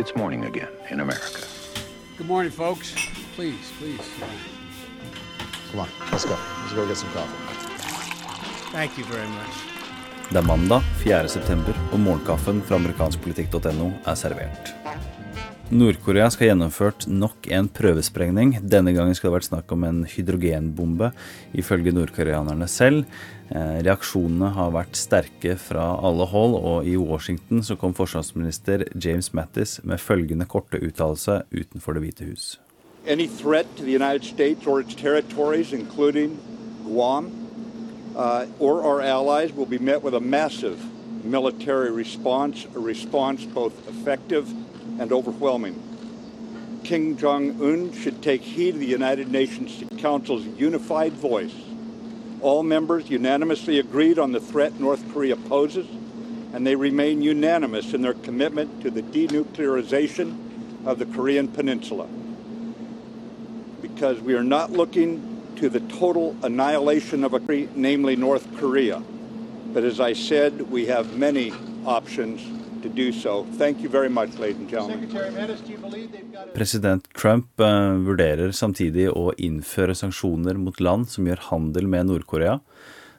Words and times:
It's 0.00 0.14
morning 0.14 0.44
again 0.44 0.68
in 0.90 1.00
America. 1.00 1.42
Good 2.18 2.28
morning, 2.28 2.52
folks. 2.52 2.94
Please, 3.34 3.72
please. 3.80 4.08
Come 5.72 5.80
on, 5.80 5.88
let's 6.12 6.24
go. 6.24 6.36
Let's 6.60 6.72
go 6.72 6.86
get 6.86 6.96
some 6.96 7.10
coffee. 7.10 7.34
Thank 8.70 8.96
you 8.98 9.04
very 9.04 9.28
much. 9.28 9.54
Det 10.30 10.38
er 10.38 10.42
mandag 10.42 10.82
4. 11.04 11.28
september, 11.28 11.74
og 11.92 12.00
morgenkaffen 12.00 12.62
fra 12.62 12.76
amerikanskpolitikk.no 12.76 13.90
er 14.06 14.14
servert. 14.14 14.74
Nord-Korea 15.68 16.30
skal 16.32 16.46
ha 16.46 16.54
gjennomført 16.54 17.04
nok 17.12 17.44
en 17.52 17.66
prøvesprengning. 17.68 18.54
Denne 18.64 18.94
gangen 18.96 19.12
skal 19.12 19.28
det 19.28 19.32
ha 19.34 19.34
vært 19.34 19.48
snakk 19.50 19.72
om 19.74 19.82
en 19.84 19.98
hydrogenbombe, 20.08 21.10
ifølge 21.60 21.92
nordkoreanerne 21.92 22.64
selv. 22.72 23.04
Eh, 23.52 23.74
reaksjonene 23.84 24.48
har 24.56 24.72
vært 24.72 24.96
sterke 24.96 25.58
fra 25.60 25.90
alle 26.00 26.24
hold, 26.32 26.56
og 26.56 26.88
i 26.88 26.96
Washington 26.96 27.60
så 27.60 27.76
kom 27.76 27.92
forsvarsminister 27.92 28.86
James 28.96 29.28
Mattis 29.36 29.76
med 29.84 30.00
følgende 30.00 30.48
korte 30.48 30.80
uttalelse 30.80 31.42
utenfor 31.52 31.98
Det 31.98 32.04
hvite 32.06 32.30
hus. 32.30 32.46
Any 33.06 33.26
threat 33.28 33.68
to 33.76 33.84
the 33.84 33.92
United 33.92 34.24
States 34.24 34.66
or 34.66 34.80
its 34.80 34.94
territories, 34.94 35.74
including 35.74 36.38
Guam, 36.86 37.28
uh, 38.16 38.46
or 38.58 38.82
our 38.82 39.02
allies, 39.02 39.52
will 39.52 39.68
be 39.68 39.78
met 39.78 40.02
with 40.02 40.14
a 40.14 40.20
massive 40.20 40.80
military 41.24 41.90
response, 41.90 42.66
a 42.74 42.80
response 42.80 43.44
both 43.44 43.74
and 44.98 45.12
overwhelming. 45.12 45.82
King 46.84 47.16
Jong 47.16 47.60
un 47.62 47.92
should 47.92 48.22
take 48.22 48.42
heed 48.42 48.74
of 48.74 48.80
the 48.80 48.86
United 48.86 49.30
Nations 49.30 49.84
Council's 49.98 50.44
unified 50.46 51.12
voice. 51.12 51.54
All 52.40 52.62
members 52.62 53.10
unanimously 53.10 53.78
agreed 53.78 54.18
on 54.18 54.32
the 54.32 54.40
threat 54.40 54.78
North 54.78 55.12
Korea 55.12 55.36
poses, 55.36 55.86
and 56.52 56.66
they 56.66 56.76
remain 56.76 57.20
unanimous 57.20 57.94
in 57.94 58.02
their 58.02 58.14
commitment 58.14 58.82
to 58.82 58.90
the 58.90 59.02
denuclearization 59.02 60.86
of 60.86 60.98
the 60.98 61.06
Korean 61.06 61.48
Peninsula. 61.48 62.06
Because 63.82 64.20
we 64.20 64.34
are 64.34 64.44
not 64.44 64.70
looking 64.70 65.54
to 65.56 65.68
the 65.68 65.80
total 65.80 66.36
annihilation 66.42 67.24
of 67.24 67.34
a 67.34 67.38
country, 67.38 67.68
namely 67.74 68.14
North 68.16 68.56
Korea. 68.56 69.02
But 69.72 69.84
as 69.84 70.00
I 70.00 70.12
said, 70.12 70.70
we 70.70 70.86
have 70.86 71.16
many 71.16 71.52
options 71.84 72.40
so. 73.12 73.46
Thank 73.58 73.82
you 73.82 74.08
much, 74.08 74.30
President 76.54 77.08
Trump 77.14 77.60
eh, 77.60 77.92
vurderer 78.06 78.52
samtidig 78.52 79.08
å 79.10 79.32
innføre 79.36 79.94
sanksjoner 79.94 80.58
mot 80.58 80.80
land 80.80 81.08
som 81.10 81.26
gjør 81.26 81.42
handel 81.50 81.88
med 81.90 82.06
Nord-Korea, 82.06 82.58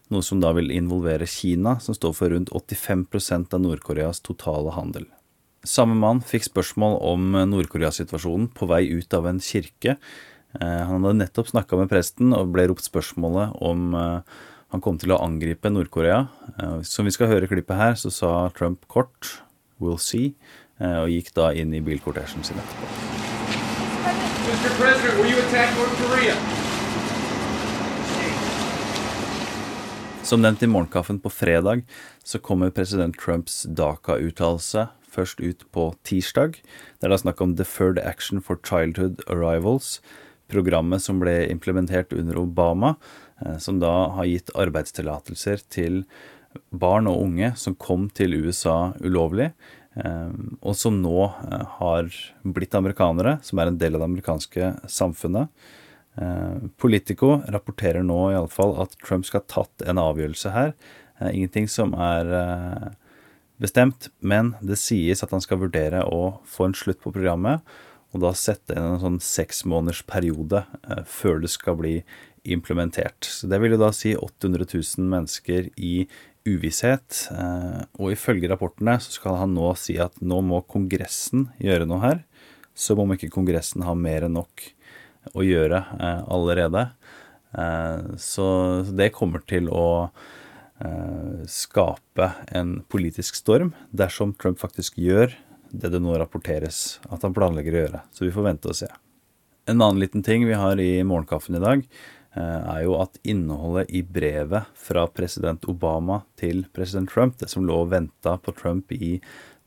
noe 0.09 0.23
som 0.23 0.39
da 0.39 0.53
vil 0.55 0.71
involvere 0.71 1.27
Kina, 1.27 1.77
som 1.79 1.95
står 1.95 2.13
for 2.15 2.33
rundt 2.33 2.51
85 2.55 3.07
av 3.53 3.59
Nord-Koreas 3.61 4.21
totale 4.21 4.71
handel. 4.75 5.05
Samme 5.67 5.97
mann 5.99 6.21
fikk 6.23 6.47
spørsmål 6.47 6.99
om 7.03 7.35
Nord-Korea-situasjonen 7.51 8.53
på 8.55 8.69
vei 8.69 8.85
ut 8.95 9.13
av 9.13 9.27
en 9.27 9.41
kirke. 9.43 9.97
Eh, 10.59 10.85
Han 10.87 11.03
hadde 11.03 11.19
nettopp 11.19 11.51
snakka 11.51 11.77
med 11.77 11.91
presten 11.91 12.31
og 12.33 12.53
ble 12.55 12.69
ropt 12.71 12.87
spørsmålet 12.87 13.59
om 13.59 13.91
eh, 13.93 14.39
han 14.69 14.81
kom 14.85 14.99
til 15.01 15.15
å 15.15 15.21
angripe 15.25 15.71
Nord-Korea. 15.73 16.27
Som 16.85 17.07
vi 17.09 17.13
skal 17.15 17.31
høre 17.31 17.47
i 17.47 17.49
klippet 17.49 17.73
her, 17.73 17.95
så 17.97 18.11
sa 18.13 18.33
Trump 18.53 18.83
kort 18.85 19.39
'we'll 19.79 19.97
see', 19.97 20.35
eh, 20.79 20.97
og 21.03 21.09
gikk 21.09 21.33
da 21.33 21.51
inn 21.53 21.73
i 21.73 21.81
bilkortesjen 21.81 22.43
sin 22.43 22.57
etterpå. 22.57 22.85
Mr. 24.49 24.71
President, 24.77 25.17
will 25.19 25.31
you 25.31 25.39
attack 25.39 25.75
North 25.77 25.95
Korea? 26.01 26.35
Som 30.23 30.41
nevnt 30.41 30.63
i 30.63 30.67
morgenkaffen 30.67 31.19
på 31.19 31.29
fredag, 31.29 31.83
så 32.23 32.39
kommer 32.39 32.69
president 32.69 33.17
Trumps 33.17 33.63
DACA-uttalelse 33.63 34.89
først 35.09 35.39
ut 35.41 35.65
på 35.73 35.89
tirsdag. 36.05 36.59
Det 36.99 37.07
er 37.07 37.13
da 37.13 37.17
snakk 37.17 37.41
om 37.41 37.55
Deferred 37.57 37.99
Action 38.03 38.41
for 38.41 38.59
Childhood 38.65 39.23
Arrivals, 39.29 39.97
programmet 40.49 41.01
som 41.01 41.21
ble 41.21 41.33
implementert 41.49 42.13
under 42.13 42.37
Obama, 42.41 42.95
eh, 43.45 43.57
som 43.57 43.79
da 43.81 44.09
har 44.15 44.29
gitt 44.29 44.53
arbeidstillatelser 44.53 45.65
til 45.69 46.03
barn 46.69 47.09
og 47.09 47.21
unge 47.23 47.51
som 47.59 47.77
kom 47.77 48.07
til 48.15 48.37
USA 48.45 48.93
ulovlig, 49.03 49.51
eh, 49.99 50.31
og 50.61 50.77
som 50.77 51.01
nå 51.03 51.27
eh, 51.27 51.75
har 51.79 52.09
blitt 52.43 52.77
amerikanere, 52.77 53.37
som 53.45 53.61
er 53.61 53.71
en 53.71 53.81
del 53.81 53.95
av 53.97 54.03
det 54.03 54.09
amerikanske 54.11 54.71
samfunnet. 54.89 55.51
Eh, 56.19 56.69
Politico 56.81 57.37
rapporterer 57.47 58.05
nå 58.05 58.21
i 58.31 58.39
alle 58.39 58.53
fall 58.53 58.75
at 58.81 58.97
Trump 59.03 59.27
skal 59.27 59.43
ha 59.43 59.53
tatt 59.59 59.87
en 59.87 60.01
avgjørelse 60.01 60.55
her. 60.55 60.73
Ingenting 61.19 61.65
som 61.67 61.91
er 61.99 62.29
bestemt, 63.59 64.07
men 64.23 64.53
det 64.63 64.79
sies 64.79 65.23
at 65.23 65.33
han 65.35 65.43
skal 65.43 65.59
vurdere 65.59 66.05
å 66.07 66.39
få 66.47 66.69
en 66.69 66.77
slutt 66.77 67.01
på 67.03 67.11
programmet, 67.11 67.59
og 68.09 68.23
da 68.23 68.31
sette 68.33 68.73
inn 68.73 68.95
en 68.95 69.01
sånn 69.03 69.19
seks 69.21 69.65
måneders 69.69 70.01
periode 70.09 70.63
eh, 70.81 71.03
før 71.05 71.43
det 71.43 71.51
skal 71.53 71.77
bli 71.79 71.95
implementert. 72.49 73.27
Så 73.27 73.49
det 73.51 73.59
vil 73.61 73.75
jo 73.75 73.81
da 73.83 73.91
si 73.93 74.15
800 74.17 74.65
000 74.71 75.09
mennesker 75.11 75.69
i 75.75 76.07
uvisshet, 76.55 77.27
eh, 77.33 77.83
og 77.99 78.13
ifølge 78.13 78.49
rapportene 78.51 78.97
så 79.01 79.13
skal 79.15 79.37
han 79.41 79.53
nå 79.57 79.71
si 79.79 79.97
at 80.01 80.17
nå 80.21 80.41
må 80.45 80.61
Kongressen 80.69 81.47
gjøre 81.61 81.87
noe 81.89 82.03
her, 82.03 82.23
som 82.77 83.01
om 83.03 83.13
ikke 83.15 83.31
Kongressen 83.33 83.85
har 83.87 83.97
mer 83.99 84.27
enn 84.27 84.37
nok 84.39 84.65
å 85.35 85.45
gjøre 85.45 85.83
eh, 85.99 86.21
allerede. 86.31 86.89
Eh, 87.53 88.15
så 88.17 88.49
så 88.85 88.95
det 88.95 89.13
kommer 89.15 89.45
til 89.45 89.71
å 89.71 90.09
skape 91.51 92.29
en 92.55 92.69
politisk 92.87 93.35
storm 93.35 93.73
dersom 93.91 94.31
Trump 94.39 94.61
faktisk 94.61 94.95
gjør 94.95 95.33
det 95.75 95.91
det 95.91 95.99
nå 95.99 96.13
rapporteres 96.15 97.01
at 97.11 97.25
han 97.25 97.35
planlegger 97.35 97.75
å 97.75 97.81
gjøre. 97.83 98.01
Så 98.15 98.23
vi 98.23 98.31
får 98.31 98.45
vente 98.45 98.71
og 98.71 98.77
se. 98.79 98.87
En 99.67 99.83
annen 99.83 99.99
liten 99.99 100.23
ting 100.25 100.47
vi 100.47 100.55
har 100.55 100.79
i 100.79 101.03
morgenkaffen 101.03 101.59
i 101.59 101.63
dag, 101.63 101.83
er 102.37 102.83
jo 102.83 102.93
at 103.01 103.17
innholdet 103.25 103.89
i 103.95 104.03
brevet 104.05 104.69
fra 104.77 105.07
president 105.09 105.63
Obama 105.71 106.21
til 106.37 106.61
president 106.75 107.09
Trump, 107.09 107.39
det 107.41 107.49
som 107.49 107.65
lå 107.65 107.79
og 107.83 107.89
venta 107.93 108.35
på 108.37 108.53
Trump 108.55 108.93
i 108.93 109.17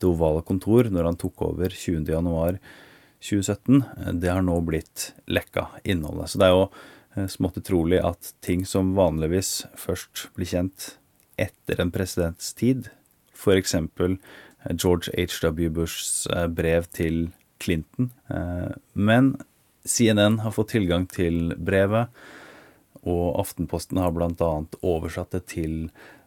det 0.03 0.07
ovale 0.07 0.43
kontor 0.47 0.89
når 0.91 1.09
han 1.09 1.19
tok 1.19 1.43
over 1.47 1.75
20. 1.75 2.07
januar 2.11 2.59
2017, 3.23 3.83
eh, 3.97 4.11
det 4.13 4.31
har 4.31 4.43
nå 4.43 4.57
blitt 4.67 5.11
lekka 5.31 5.69
innholdet. 5.83 6.33
Så 6.33 6.41
det 6.41 6.49
er 6.49 6.55
jo 6.57 6.65
eh, 7.15 7.29
smått 7.31 7.59
utrolig 7.61 8.01
at 8.03 8.33
ting 8.43 8.65
som 8.67 8.93
vanligvis 8.97 9.63
først 9.79 10.27
blir 10.35 10.49
kjent 10.49 10.93
etter 11.39 11.81
en 11.81 11.93
presidents 11.93 12.51
tid, 12.59 12.91
f.eks. 13.33 13.75
George 14.79 15.11
H.W. 15.17 15.71
Bushs 15.73 16.27
eh, 16.31 16.47
brev 16.47 16.87
til 16.95 17.27
Clinton. 17.63 18.11
Eh, 18.29 18.75
Men 18.93 19.35
CNN 19.83 20.41
har 20.43 20.55
fått 20.55 20.75
tilgang 20.75 21.07
til 21.11 21.55
brevet, 21.59 22.11
og 23.03 23.39
Aftenposten 23.41 23.99
har 24.01 24.13
bl.a. 24.15 24.51
oversatt 24.81 25.35
det 25.35 25.45
til 25.53 25.75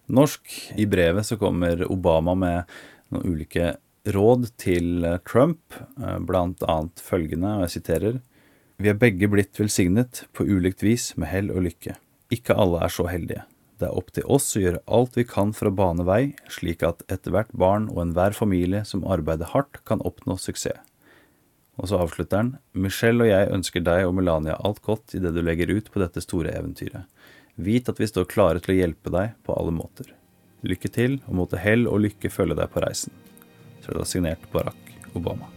norsk. 0.06 0.46
I 0.78 0.86
brevet 0.90 1.26
så 1.28 1.38
kommer 1.40 1.82
Obama 1.90 2.36
med 2.38 2.76
noen 3.14 3.36
ulike 3.36 3.74
råd 4.14 4.50
til 4.60 5.04
eh, 5.04 5.18
Trump, 5.26 5.76
bl.a. 5.96 6.78
følgende, 7.02 7.56
og 7.56 7.66
jeg 7.66 7.76
siterer 7.78 8.22
Vi 8.82 8.92
er 8.92 8.98
begge 9.00 9.28
blitt 9.32 9.56
velsignet 9.58 10.26
på 10.36 10.44
ulikt 10.44 10.84
vis 10.84 11.14
med 11.16 11.32
hell 11.32 11.52
og 11.54 11.64
lykke. 11.66 11.96
Ikke 12.34 12.56
alle 12.58 12.82
er 12.84 12.92
så 12.92 13.06
heldige. 13.08 13.46
Det 13.76 13.90
er 13.90 13.96
opp 13.96 14.12
til 14.16 14.24
oss 14.32 14.48
å 14.56 14.62
gjøre 14.62 14.82
alt 14.98 15.16
vi 15.18 15.24
kan 15.28 15.52
for 15.56 15.68
å 15.68 15.76
bane 15.76 16.04
vei, 16.08 16.34
slik 16.48 16.84
at 16.86 17.02
ethvert 17.12 17.52
barn 17.52 17.90
og 17.92 18.06
enhver 18.06 18.36
familie 18.36 18.86
som 18.88 19.04
arbeider 19.04 19.52
hardt, 19.52 19.82
kan 19.84 20.00
oppnå 20.00 20.38
suksess. 20.40 20.80
Og 21.76 21.90
så 21.90 21.98
avslutter 22.00 22.40
han. 22.40 22.52
Michelle 22.72 23.26
og 23.26 23.30
jeg 23.30 23.52
ønsker 23.52 23.84
deg 23.84 24.06
og 24.06 24.14
Melania 24.16 24.56
alt 24.64 24.80
godt 24.84 25.16
i 25.16 25.20
det 25.22 25.34
du 25.36 25.42
legger 25.44 25.72
ut 25.74 25.90
på 25.92 26.00
dette 26.00 26.22
store 26.24 26.54
eventyret. 26.56 27.04
Vit 27.56 27.88
at 27.88 28.00
vi 28.00 28.08
står 28.08 28.28
klare 28.28 28.60
til 28.60 28.74
å 28.74 28.78
hjelpe 28.78 29.12
deg 29.12 29.36
på 29.44 29.56
alle 29.56 29.72
måter. 29.72 30.08
Lykke 30.66 30.90
til, 30.92 31.20
og 31.28 31.38
måtte 31.40 31.60
hell 31.60 31.86
og 31.88 32.02
lykke 32.04 32.32
følge 32.32 32.56
deg 32.58 32.72
på 32.72 32.82
reisen. 32.84 33.12
Så 33.84 33.92
er 33.92 34.00
det 34.00 34.08
signert 34.10 34.48
Barack 34.52 35.14
Obama. 35.16 35.48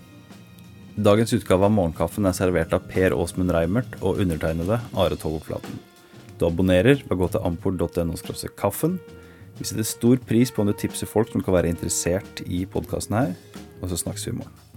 Dagens 0.99 1.31
utgave 1.35 1.67
av 1.67 1.71
Morgenkaffen 1.71 2.27
er 2.27 2.35
servert 2.35 2.73
av 2.75 2.87
Per 2.91 3.15
Åsmund 3.15 3.53
Reimert 3.55 3.93
og 4.01 4.19
undertegnede 4.19 4.81
Are 4.99 5.19
Tolleflaten. 5.19 5.79
Du 6.39 6.47
abonnerer 6.47 6.99
ved 7.05 7.15
å 7.15 7.19
gå 7.21 7.29
til 7.31 7.45
ampol.no 7.47 8.15
kaffen. 8.59 8.99
Vi 9.59 9.67
setter 9.67 9.87
stor 9.87 10.19
pris 10.27 10.51
på 10.51 10.63
om 10.63 10.71
du 10.71 10.75
tipser 10.75 11.07
folk 11.07 11.31
som 11.31 11.43
kan 11.43 11.55
være 11.55 11.71
interessert 11.71 12.43
i 12.47 12.65
podkasten 12.65 13.15
her, 13.15 13.37
og 13.79 13.91
så 13.91 13.99
snakkes 14.03 14.27
vi 14.27 14.35
i 14.35 14.39
morgen. 14.39 14.68